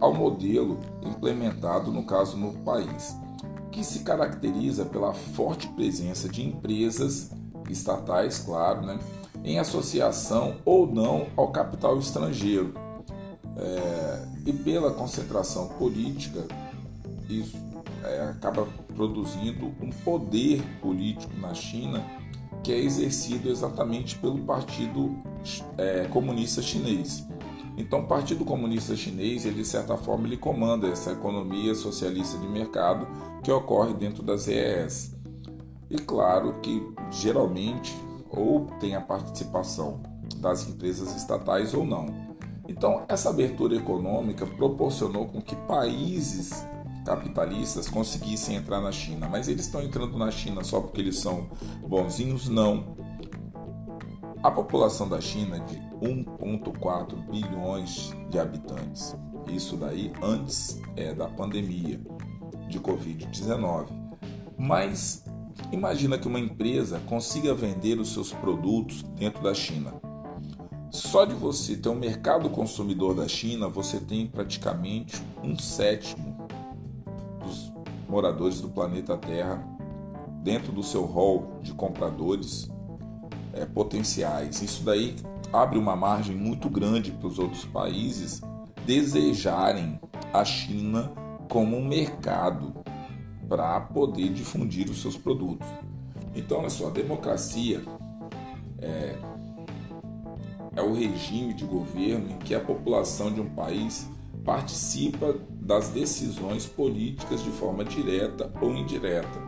ao 0.00 0.12
modelo 0.14 0.80
implementado 1.02 1.92
no 1.92 2.04
caso 2.04 2.36
no 2.36 2.52
país, 2.64 3.14
que 3.70 3.84
se 3.84 4.00
caracteriza 4.00 4.84
pela 4.84 5.12
forte 5.12 5.68
presença 5.68 6.28
de 6.28 6.44
empresas 6.44 7.30
estatais, 7.68 8.38
claro, 8.38 8.82
né, 8.82 8.98
em 9.44 9.58
associação 9.58 10.56
ou 10.64 10.86
não 10.86 11.26
ao 11.36 11.48
capital 11.48 11.98
estrangeiro, 11.98 12.74
é, 13.56 14.26
e 14.46 14.52
pela 14.52 14.90
concentração 14.90 15.68
política, 15.68 16.44
isso 17.28 17.56
é, 18.04 18.22
acaba 18.30 18.66
produzindo 18.94 19.66
um 19.80 19.90
poder 20.04 20.62
político 20.80 21.32
na 21.40 21.54
China 21.54 22.04
que 22.62 22.72
é 22.72 22.78
exercido 22.78 23.48
exatamente 23.48 24.18
pelo 24.18 24.38
Partido 24.40 25.16
é, 25.78 26.06
Comunista 26.10 26.60
Chinês. 26.60 27.26
Então, 27.76 28.00
o 28.00 28.06
Partido 28.06 28.44
Comunista 28.44 28.94
Chinês, 28.94 29.46
ele, 29.46 29.62
de 29.62 29.64
certa 29.64 29.96
forma, 29.96 30.26
ele 30.26 30.36
comanda 30.36 30.86
essa 30.86 31.12
economia 31.12 31.74
socialista 31.74 32.36
de 32.36 32.46
mercado 32.46 33.06
que 33.42 33.50
ocorre 33.50 33.94
dentro 33.94 34.22
das 34.22 34.48
EES. 34.48 35.16
E 35.88 35.96
claro 35.96 36.60
que, 36.60 36.86
geralmente, 37.10 37.96
ou 38.28 38.66
tem 38.78 38.94
a 38.94 39.00
participação 39.00 40.02
das 40.36 40.68
empresas 40.68 41.16
estatais 41.16 41.72
ou 41.72 41.84
não. 41.84 42.06
Então, 42.68 43.04
essa 43.08 43.30
abertura 43.30 43.74
econômica 43.74 44.46
proporcionou 44.46 45.26
com 45.26 45.40
que 45.40 45.56
países 45.56 46.64
capitalistas 47.04 47.88
conseguissem 47.88 48.56
entrar 48.56 48.80
na 48.80 48.92
China. 48.92 49.28
Mas 49.28 49.48
eles 49.48 49.66
estão 49.66 49.82
entrando 49.82 50.16
na 50.18 50.30
China 50.30 50.62
só 50.64 50.80
porque 50.80 51.00
eles 51.00 51.18
são 51.18 51.48
bonzinhos? 51.86 52.48
Não. 52.48 52.96
A 54.42 54.50
população 54.50 55.08
da 55.08 55.20
China 55.20 55.56
é 55.56 55.60
de 55.60 55.76
1,4 56.00 57.14
bilhões 57.30 58.10
de 58.30 58.38
habitantes. 58.38 59.14
Isso 59.48 59.76
daí 59.76 60.12
antes 60.22 60.80
é, 60.96 61.12
da 61.14 61.28
pandemia 61.28 62.00
de 62.68 62.80
Covid-19. 62.80 63.88
Mas 64.56 65.24
imagina 65.72 66.18
que 66.18 66.28
uma 66.28 66.40
empresa 66.40 67.00
consiga 67.06 67.54
vender 67.54 67.98
os 67.98 68.12
seus 68.12 68.32
produtos 68.32 69.02
dentro 69.02 69.42
da 69.42 69.52
China. 69.52 70.00
Só 70.90 71.24
de 71.24 71.34
você 71.34 71.76
ter 71.76 71.88
um 71.88 71.94
mercado 71.94 72.50
consumidor 72.50 73.14
da 73.14 73.28
China, 73.28 73.68
você 73.68 74.00
tem 74.00 74.26
praticamente 74.26 75.22
um 75.42 75.56
sétimo 75.56 76.29
moradores 78.10 78.60
do 78.60 78.68
planeta 78.68 79.16
Terra 79.16 79.64
dentro 80.42 80.72
do 80.72 80.82
seu 80.82 81.04
hall 81.04 81.60
de 81.62 81.72
compradores 81.72 82.68
é, 83.52 83.64
potenciais. 83.64 84.60
Isso 84.60 84.84
daí 84.84 85.16
abre 85.52 85.78
uma 85.78 85.94
margem 85.94 86.36
muito 86.36 86.68
grande 86.68 87.12
para 87.12 87.28
os 87.28 87.38
outros 87.38 87.64
países 87.64 88.40
desejarem 88.84 90.00
a 90.32 90.44
China 90.44 91.12
como 91.48 91.76
um 91.76 91.86
mercado 91.86 92.74
para 93.48 93.80
poder 93.80 94.32
difundir 94.32 94.88
os 94.88 95.00
seus 95.02 95.16
produtos. 95.16 95.66
Então, 96.34 96.58
olha 96.58 96.70
só, 96.70 96.88
a 96.88 96.90
democracia 96.90 97.82
é, 98.78 99.16
é 100.76 100.82
o 100.82 100.94
regime 100.94 101.52
de 101.52 101.64
governo 101.64 102.30
em 102.30 102.38
que 102.38 102.54
a 102.54 102.60
população 102.60 103.32
de 103.32 103.40
um 103.40 103.50
país 103.50 104.08
participa 104.44 105.34
das 105.70 105.88
decisões 105.88 106.66
políticas 106.66 107.44
de 107.44 107.50
forma 107.50 107.84
direta 107.84 108.50
ou 108.60 108.74
indireta. 108.74 109.38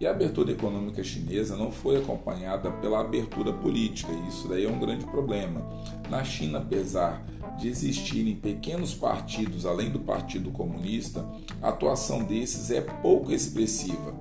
E 0.00 0.06
a 0.06 0.10
abertura 0.10 0.50
econômica 0.50 1.04
chinesa 1.04 1.56
não 1.56 1.70
foi 1.70 1.96
acompanhada 1.96 2.72
pela 2.72 2.98
abertura 2.98 3.52
política, 3.52 4.10
e 4.10 4.28
isso 4.28 4.48
daí 4.48 4.64
é 4.64 4.68
um 4.68 4.80
grande 4.80 5.04
problema. 5.04 5.64
Na 6.08 6.24
China, 6.24 6.58
apesar 6.58 7.24
de 7.56 7.68
existirem 7.68 8.34
pequenos 8.34 8.94
partidos 8.94 9.64
além 9.64 9.90
do 9.90 10.00
Partido 10.00 10.50
Comunista, 10.50 11.24
a 11.62 11.68
atuação 11.68 12.24
desses 12.24 12.72
é 12.72 12.80
pouco 12.80 13.30
expressiva, 13.30 14.18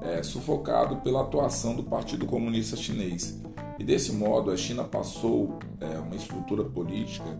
é, 0.00 0.22
sufocado 0.22 0.98
pela 0.98 1.22
atuação 1.22 1.74
do 1.74 1.82
Partido 1.82 2.24
Comunista 2.24 2.76
Chinês. 2.76 3.42
E 3.80 3.82
desse 3.82 4.12
modo, 4.12 4.52
a 4.52 4.56
China 4.56 4.84
passou 4.84 5.58
é, 5.80 5.98
uma 5.98 6.14
estrutura 6.14 6.62
política 6.62 7.36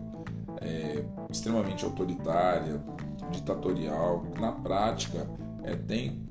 é, 0.59 1.05
extremamente 1.29 1.85
autoritária, 1.85 2.83
ditatorial, 3.31 4.23
na 4.39 4.51
prática 4.51 5.27
é, 5.63 5.75
tem 5.75 6.25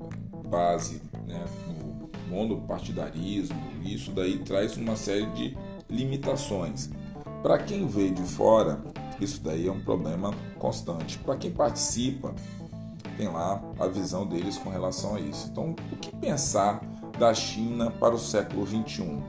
base 0.47 1.01
né, 1.27 1.43
no 1.67 2.09
monopartidarismo, 2.29 3.57
isso 3.83 4.11
daí 4.11 4.39
traz 4.39 4.77
uma 4.77 4.95
série 4.95 5.25
de 5.31 5.57
limitações. 5.89 6.89
Para 7.41 7.59
quem 7.59 7.85
vê 7.87 8.09
de 8.09 8.23
fora, 8.23 8.83
isso 9.19 9.41
daí 9.41 9.67
é 9.67 9.71
um 9.71 9.81
problema 9.81 10.33
constante. 10.57 11.17
Para 11.19 11.37
quem 11.37 11.51
participa, 11.51 12.33
tem 13.17 13.27
lá 13.27 13.61
a 13.79 13.87
visão 13.87 14.25
deles 14.25 14.57
com 14.57 14.69
relação 14.69 15.15
a 15.15 15.19
isso. 15.19 15.49
Então, 15.51 15.75
o 15.91 15.95
que 15.97 16.15
pensar 16.15 16.81
da 17.17 17.33
China 17.33 17.91
para 17.91 18.15
o 18.15 18.19
século 18.19 18.65
XXI? 18.65 19.21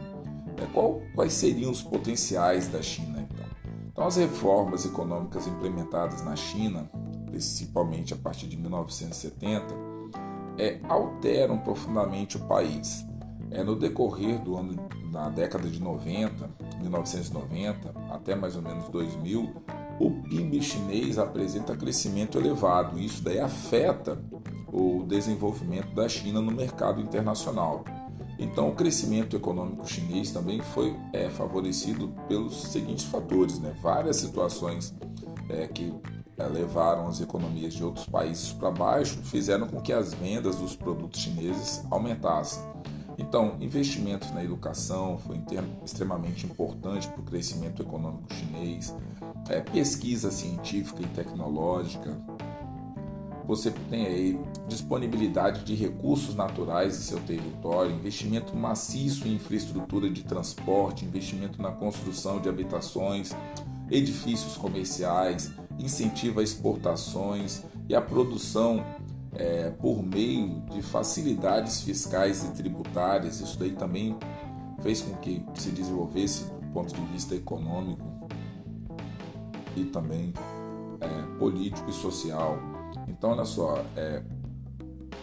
É, 0.56 0.66
qual, 0.72 1.02
quais 1.14 1.34
seriam 1.34 1.70
os 1.70 1.82
potenciais 1.82 2.68
da 2.68 2.80
China? 2.80 3.20
Então? 3.30 3.46
então, 3.92 4.06
as 4.06 4.16
reformas 4.16 4.84
econômicas 4.84 5.46
implementadas 5.46 6.22
na 6.22 6.34
China 6.34 6.90
principalmente 7.36 8.14
a 8.14 8.16
partir 8.16 8.46
de 8.46 8.56
1970, 8.56 9.74
é, 10.58 10.80
alteram 10.88 11.58
profundamente 11.58 12.36
o 12.36 12.40
país. 12.40 13.04
É, 13.50 13.62
no 13.62 13.76
decorrer 13.76 14.40
do 14.40 14.56
ano, 14.56 14.74
da 15.12 15.28
década 15.28 15.68
de 15.68 15.80
90, 15.80 16.50
1990 16.80 17.94
até 18.10 18.34
mais 18.34 18.56
ou 18.56 18.62
menos 18.62 18.88
2000, 18.88 19.54
o 20.00 20.10
PIB 20.10 20.60
chinês 20.62 21.18
apresenta 21.18 21.76
crescimento 21.76 22.38
elevado. 22.38 22.98
Isso 22.98 23.22
daí 23.22 23.38
afeta 23.38 24.20
o 24.72 25.04
desenvolvimento 25.06 25.94
da 25.94 26.08
China 26.08 26.40
no 26.40 26.50
mercado 26.50 27.00
internacional. 27.00 27.84
Então, 28.38 28.68
o 28.68 28.74
crescimento 28.74 29.36
econômico 29.36 29.88
chinês 29.88 30.30
também 30.30 30.60
foi 30.60 30.94
é, 31.12 31.30
favorecido 31.30 32.12
pelos 32.28 32.64
seguintes 32.64 33.04
fatores, 33.04 33.58
né? 33.58 33.74
várias 33.80 34.16
situações 34.16 34.94
é, 35.48 35.66
que 35.66 35.94
levaram 36.44 37.08
as 37.08 37.20
economias 37.20 37.72
de 37.72 37.82
outros 37.82 38.04
países 38.04 38.52
para 38.52 38.70
baixo 38.70 39.22
fizeram 39.22 39.66
com 39.66 39.80
que 39.80 39.92
as 39.92 40.12
vendas 40.12 40.56
dos 40.56 40.76
produtos 40.76 41.20
chineses 41.20 41.82
aumentassem. 41.90 42.62
Então, 43.18 43.56
investimentos 43.60 44.30
na 44.32 44.44
educação 44.44 45.18
foi 45.18 45.40
extremamente 45.82 46.44
importante 46.44 47.08
para 47.08 47.20
o 47.20 47.24
crescimento 47.24 47.82
econômico 47.82 48.32
chinês, 48.34 48.94
é, 49.48 49.60
pesquisa 49.60 50.30
científica 50.30 51.02
e 51.02 51.06
tecnológica. 51.06 52.14
Você 53.46 53.70
tem 53.88 54.06
aí 54.06 54.40
disponibilidade 54.68 55.64
de 55.64 55.74
recursos 55.74 56.34
naturais 56.34 56.98
em 56.98 57.02
seu 57.02 57.20
território, 57.20 57.94
investimento 57.94 58.54
maciço 58.54 59.26
em 59.26 59.36
infraestrutura 59.36 60.10
de 60.10 60.24
transporte, 60.24 61.04
investimento 61.04 61.62
na 61.62 61.70
construção 61.70 62.40
de 62.40 62.48
habitações, 62.48 63.34
edifícios 63.88 64.56
comerciais, 64.56 65.52
incentiva 65.78 66.42
exportações 66.42 67.62
e 67.88 67.94
a 67.94 68.00
produção 68.00 68.84
é, 69.32 69.70
por 69.70 70.02
meio 70.02 70.60
de 70.70 70.82
facilidades 70.82 71.82
fiscais 71.82 72.44
e 72.44 72.52
tributárias. 72.52 73.40
Isso 73.40 73.58
daí 73.58 73.72
também 73.72 74.16
fez 74.82 75.02
com 75.02 75.14
que 75.16 75.44
se 75.54 75.70
desenvolvesse 75.70 76.44
do 76.44 76.66
ponto 76.72 76.94
de 76.94 77.00
vista 77.06 77.34
econômico 77.34 78.04
e 79.76 79.84
também 79.84 80.32
é, 81.00 81.38
político 81.38 81.90
e 81.90 81.92
social. 81.92 82.58
Então, 83.08 83.30
olha 83.30 83.44
só, 83.44 83.84
é, 83.96 84.22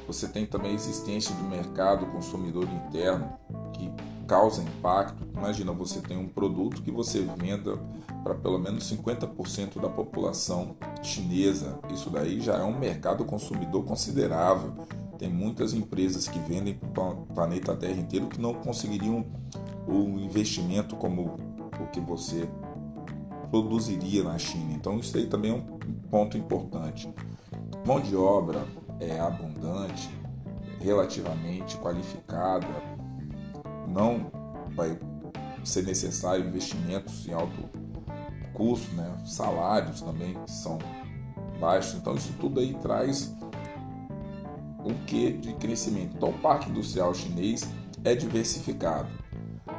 você 0.07 0.27
tem 0.27 0.45
também 0.45 0.72
a 0.72 0.75
existência 0.75 1.33
do 1.36 1.43
mercado 1.43 2.05
consumidor 2.07 2.65
interno 2.65 3.33
causa 4.34 4.63
impacto. 4.63 5.24
Imagina, 5.38 5.72
você 5.72 6.02
tem 6.02 6.18
um 6.18 6.28
produto 6.28 6.82
que 6.82 6.90
você 6.90 7.22
venda 7.38 7.78
para 8.24 8.34
pelo 8.34 8.58
menos 8.58 8.92
50% 8.92 9.80
da 9.80 9.88
população 9.88 10.75
chinesa. 11.04 11.78
Isso 11.94 12.10
daí 12.10 12.42
já 12.42 12.56
é 12.56 12.63
um 12.63 12.75
mercado 12.75 13.24
consumidor 13.25 13.86
considerável. 13.86 14.74
Tem 15.20 15.30
muitas 15.30 15.75
empresas 15.75 16.28
que 16.28 16.40
vendem 16.40 16.74
para 16.74 17.04
o 17.04 17.28
planeta 17.28 17.75
Terra 17.75 18.00
inteiro 18.00 18.25
que 18.25 18.42
não 18.42 18.56
conseguiriam 18.56 19.24
o 19.88 20.18
investimento 20.18 20.96
como 20.96 21.38
o 21.80 21.86
que 21.92 22.00
você 22.00 22.50
produziria 23.52 24.24
na 24.24 24.40
China. 24.40 24.74
Então 24.74 24.98
isso 24.98 25.16
aí 25.16 25.28
também 25.28 25.52
é 25.52 25.54
um 25.54 25.62
ponto 26.10 26.40
importante. 26.40 27.08
Mão 27.86 28.00
de 28.00 28.16
obra 28.16 28.66
é 29.00 29.20
abundante, 29.20 30.10
relativamente 30.82 31.78
qualificada, 31.78 32.66
não 33.93 34.31
vai 34.75 34.97
ser 35.63 35.83
necessário 35.83 36.47
investimentos 36.47 37.27
em 37.27 37.33
alto 37.33 37.69
custo, 38.53 38.93
né? 38.95 39.15
salários 39.25 40.01
também 40.01 40.33
que 40.33 40.51
são 40.51 40.77
baixos. 41.59 41.95
Então 41.95 42.15
isso 42.15 42.33
tudo 42.39 42.59
aí 42.59 42.73
traz 42.75 43.33
um 44.83 44.93
quê 45.05 45.31
de 45.31 45.53
crescimento. 45.53 46.15
Então 46.15 46.29
o 46.29 46.39
parque 46.39 46.69
industrial 46.69 47.13
chinês 47.13 47.67
é 48.03 48.13
diversificado. 48.13 49.09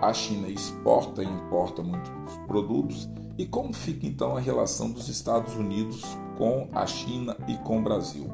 A 0.01 0.13
China 0.13 0.49
exporta 0.49 1.23
e 1.23 1.27
importa 1.27 1.83
muitos 1.83 2.11
produtos. 2.47 3.09
E 3.37 3.47
como 3.47 3.73
fica 3.73 4.07
então 4.07 4.37
a 4.37 4.41
relação 4.41 4.91
dos 4.91 5.09
Estados 5.09 5.55
Unidos 5.55 6.03
com 6.39 6.69
a 6.73 6.87
China 6.87 7.37
e 7.49 7.57
com 7.59 7.81
o 7.81 7.83
Brasil? 7.83 8.31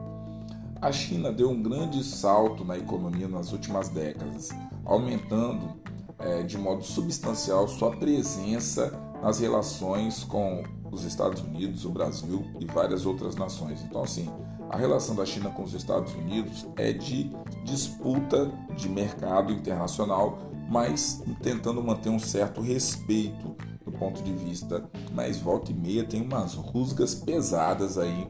A 0.81 0.93
China 0.93 1.33
deu 1.33 1.51
um 1.51 1.63
grande 1.63 2.03
salto 2.05 2.65
na 2.65 2.77
economia 2.77 3.29
nas 3.29 3.53
últimas 3.53 3.89
décadas, 3.89 4.51
aumentando 4.85 5.81
é, 6.19 6.43
de 6.43 6.59
modo 6.59 6.85
substancial 6.85 7.67
sua 7.67 7.91
presença 7.97 8.93
nas 9.23 9.39
relações 9.39 10.25
com 10.25 10.63
os 10.91 11.05
Estados 11.05 11.43
Unidos, 11.43 11.85
o 11.85 11.91
Brasil 11.91 12.45
e 12.59 12.67
várias 12.67 13.07
outras 13.07 13.37
nações. 13.37 13.81
Então, 13.83 14.03
assim, 14.03 14.29
a 14.69 14.77
relação 14.77 15.15
da 15.15 15.25
China 15.25 15.51
com 15.51 15.63
os 15.63 15.75
Estados 15.75 16.15
Unidos 16.15 16.67
é 16.77 16.93
de 16.93 17.31
disputa 17.65 18.51
de 18.77 18.89
mercado 18.89 19.53
internacional, 19.53 20.39
mas 20.69 21.23
tentando 21.43 21.83
manter 21.83 22.09
um 22.09 22.19
certo 22.19 22.61
respeito 22.61 23.57
do 23.85 23.93
ponto 23.93 24.23
de 24.23 24.33
vista. 24.33 24.89
Mas 25.13 25.39
volta 25.39 25.71
e 25.71 25.75
meia 25.75 26.05
tem 26.05 26.23
umas 26.23 26.55
rusgas 26.55 27.15
pesadas 27.15 27.99
aí 27.99 28.29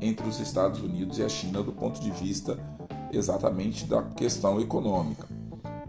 entre 0.00 0.26
os 0.26 0.40
Estados 0.40 0.80
Unidos 0.80 1.18
e 1.18 1.22
a 1.22 1.28
China 1.28 1.62
do 1.62 1.72
ponto 1.72 2.00
de 2.00 2.10
vista 2.10 2.58
exatamente 3.12 3.86
da 3.86 4.02
questão 4.02 4.60
econômica. 4.60 5.33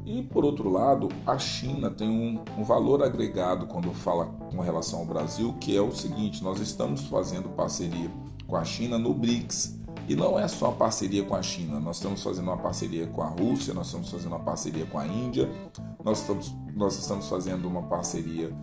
E 0.06 0.22
por 0.22 0.46
outro 0.46 0.70
lado, 0.70 1.10
a 1.26 1.40
China 1.40 1.90
tem 1.90 2.08
um, 2.08 2.40
um, 2.60 2.64
valor 2.64 3.02
agregado 3.02 3.66
quando 3.66 3.92
fala 3.92 4.26
com 4.26 4.62
relação 4.62 5.00
ao 5.00 5.06
Brasil, 5.06 5.54
que 5.60 5.76
é 5.76 5.82
o 5.82 5.92
seguinte: 5.92 6.44
nós 6.44 6.60
estamos 6.60 7.08
fazendo 7.08 7.50
parceria 7.50 8.12
com 8.48 8.56
a 8.56 8.64
China 8.64 9.00
no 9.00 9.14
BRICS. 9.14 9.80
E 10.08 10.16
não 10.16 10.38
é 10.38 10.48
só 10.48 10.70
parceria 10.70 11.24
com 11.24 11.36
a 11.36 11.42
China, 11.42 11.80
nós 11.80 11.96
estamos 11.96 12.22
fazendo 12.22 12.46
uma 12.46 12.58
parceria 12.58 13.08
com 13.08 13.24
a 13.24 13.28
Rússia, 13.28 13.74
nós 13.74 13.88
estamos 13.88 14.12
fazendo 14.12 14.28
uma 14.28 14.40
parceria 14.40 14.86
com 14.86 15.00
a 15.00 15.08
Índia, 15.08 15.50
nós 16.04 16.20
estamos, 16.20 16.54
nós 16.76 16.96
estamos 17.00 17.28
fazendo 17.28 17.68
uma 17.68 17.82
parceria 17.82 18.56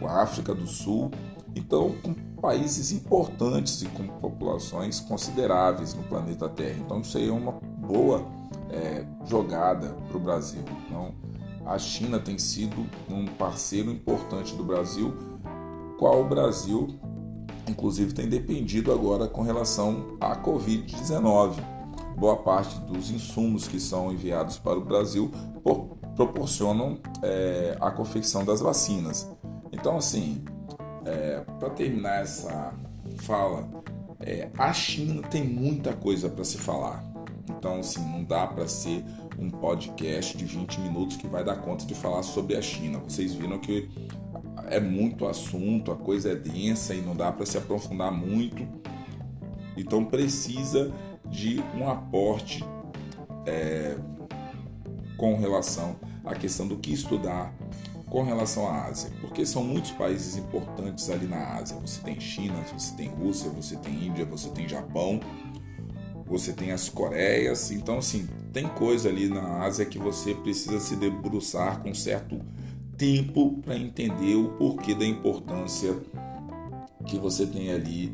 com 0.00 0.08
a 0.08 0.22
África 0.22 0.52
do 0.52 0.66
Sul. 0.66 1.12
Então, 1.54 1.94
com 2.02 2.14
países 2.40 2.90
importantes 2.90 3.82
e 3.82 3.86
com 3.86 4.06
populações 4.06 4.98
consideráveis 5.00 5.94
no 5.94 6.02
planeta 6.02 6.48
Terra. 6.48 6.78
Então, 6.80 7.00
isso 7.00 7.16
aí 7.16 7.28
é 7.28 7.32
uma 7.32 7.52
boa 7.52 8.26
é, 8.70 9.04
jogada 9.26 9.88
para 10.08 10.16
o 10.16 10.20
Brasil. 10.20 10.62
Então, 10.86 11.14
a 11.66 11.78
China 11.78 12.18
tem 12.18 12.38
sido 12.38 12.86
um 13.10 13.26
parceiro 13.26 13.90
importante 13.90 14.54
do 14.54 14.64
Brasil, 14.64 15.14
qual 15.98 16.22
o 16.22 16.28
Brasil, 16.28 16.98
inclusive, 17.66 18.14
tem 18.14 18.28
dependido 18.28 18.92
agora 18.92 19.26
com 19.26 19.42
relação 19.42 20.16
à 20.20 20.36
Covid-19. 20.36 21.56
Boa 22.16 22.36
parte 22.36 22.78
dos 22.80 23.10
insumos 23.10 23.68
que 23.68 23.78
são 23.78 24.12
enviados 24.12 24.58
para 24.58 24.78
o 24.78 24.84
Brasil 24.84 25.30
proporcionam 26.16 26.98
é, 27.22 27.76
a 27.80 27.90
confecção 27.90 28.44
das 28.44 28.60
vacinas. 28.60 29.30
Então, 29.70 29.96
assim, 29.96 30.44
é, 31.04 31.44
para 31.58 31.70
terminar 31.70 32.22
essa 32.22 32.74
fala, 33.18 33.68
é, 34.20 34.48
a 34.58 34.72
China 34.72 35.22
tem 35.22 35.44
muita 35.44 35.92
coisa 35.92 36.28
para 36.28 36.42
se 36.44 36.58
falar. 36.58 37.04
Então, 37.48 37.80
assim, 37.80 38.00
não 38.00 38.22
dá 38.22 38.46
para 38.46 38.66
ser 38.68 39.04
um 39.38 39.50
podcast 39.50 40.36
de 40.36 40.44
20 40.44 40.80
minutos 40.80 41.16
que 41.16 41.26
vai 41.26 41.44
dar 41.44 41.56
conta 41.56 41.84
de 41.84 41.94
falar 41.94 42.22
sobre 42.22 42.56
a 42.56 42.62
China. 42.62 42.98
Vocês 42.98 43.34
viram 43.34 43.58
que 43.58 43.88
é 44.66 44.80
muito 44.80 45.26
assunto, 45.26 45.92
a 45.92 45.96
coisa 45.96 46.32
é 46.32 46.34
densa 46.34 46.94
e 46.94 47.00
não 47.00 47.14
dá 47.14 47.32
para 47.32 47.46
se 47.46 47.56
aprofundar 47.56 48.12
muito. 48.12 48.66
Então, 49.76 50.04
precisa 50.04 50.92
de 51.26 51.62
um 51.76 51.88
aporte 51.88 52.64
é, 53.46 53.96
com 55.16 55.36
relação 55.36 55.96
à 56.24 56.34
questão 56.34 56.66
do 56.66 56.76
que 56.76 56.92
estudar 56.92 57.54
com 58.08 58.22
relação 58.22 58.66
à 58.66 58.86
Ásia, 58.86 59.10
porque 59.20 59.44
são 59.44 59.62
muitos 59.62 59.90
países 59.92 60.36
importantes 60.36 61.10
ali 61.10 61.26
na 61.26 61.56
Ásia. 61.56 61.76
Você 61.76 62.00
tem 62.00 62.18
China, 62.18 62.54
você 62.72 62.94
tem 62.94 63.08
Rússia, 63.08 63.50
você 63.50 63.76
tem 63.76 64.06
Índia, 64.06 64.24
você 64.24 64.48
tem 64.50 64.68
Japão, 64.68 65.20
você 66.28 66.52
tem 66.52 66.70
as 66.72 66.88
Coreias. 66.88 67.70
Então, 67.70 67.98
assim, 67.98 68.28
tem 68.52 68.68
coisa 68.68 69.08
ali 69.08 69.28
na 69.28 69.62
Ásia 69.62 69.84
que 69.84 69.98
você 69.98 70.34
precisa 70.34 70.78
se 70.78 70.96
debruçar 70.96 71.80
com 71.80 71.94
certo 71.94 72.40
tempo 72.96 73.60
para 73.64 73.76
entender 73.76 74.34
o 74.34 74.48
porquê 74.50 74.94
da 74.94 75.06
importância 75.06 75.96
que 77.06 77.18
você 77.18 77.46
tem 77.46 77.70
ali 77.70 78.12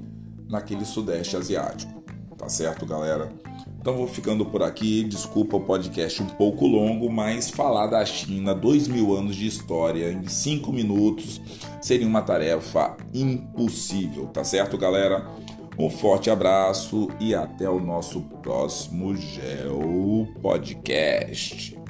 naquele 0.49 0.85
Sudeste 0.85 1.37
Asiático. 1.37 2.05
Tá 2.37 2.49
certo, 2.49 2.85
galera? 2.85 3.33
Então 3.81 3.97
vou 3.97 4.07
ficando 4.07 4.47
por 4.47 4.63
aqui. 4.63 5.05
Desculpa 5.05 5.57
o 5.57 5.61
podcast 5.61 6.23
um 6.23 6.27
pouco 6.27 6.67
longo, 6.67 7.11
mas 7.11 7.51
falar 7.51 7.87
da 7.87 8.05
China, 8.05 8.55
dois 8.55 8.89
mil 8.89 9.15
anos 9.15 9.37
de 9.37 9.47
história 9.47 10.13
em 10.13 10.27
cinco 10.27 10.73
minutos 10.73 11.41
seria 11.83 12.07
uma 12.07 12.23
tarefa 12.23 12.97
impossível, 13.13 14.27
tá 14.29 14.43
certo, 14.43 14.79
galera? 14.79 15.31
Um 15.79 15.91
forte 15.91 16.31
abraço 16.31 17.09
e 17.19 17.35
até 17.35 17.69
o 17.69 17.81
nosso 17.81 18.21
próximo 18.43 19.17
Geo 19.17 20.27
Podcast. 20.41 21.84